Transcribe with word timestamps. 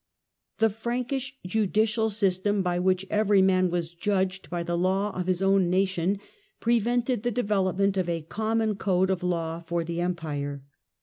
The 0.57 0.71
Frankish 0.71 1.37
judicial 1.45 2.09
system, 2.09 2.63
by 2.63 2.79
which 2.79 3.05
every 3.11 3.43
man 3.43 3.69
was 3.69 3.93
judged 3.93 4.49
by 4.49 4.63
the 4.63 4.75
law 4.75 5.11
of 5.11 5.27
his 5.27 5.43
own 5.43 5.69
nation, 5.69 6.19
prevented 6.59 7.21
the 7.21 7.29
development 7.29 7.97
of 7.97 8.09
a 8.09 8.23
common 8.23 8.77
code 8.77 9.11
of 9.11 9.21
law 9.21 9.61
for 9.61 9.83
the 9.83 10.01
Empire. 10.01 10.63